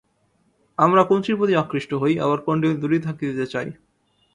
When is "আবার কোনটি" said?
2.19-2.65